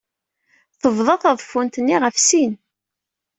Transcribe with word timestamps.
Tebḍa 0.81 1.15
taḍeffut-nni 1.21 1.97
ɣef 2.03 2.15
sin. 2.27 2.53